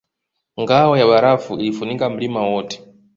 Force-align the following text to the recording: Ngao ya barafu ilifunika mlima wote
Ngao 0.59 0.97
ya 0.97 1.05
barafu 1.07 1.55
ilifunika 1.59 2.09
mlima 2.09 2.41
wote 2.47 2.83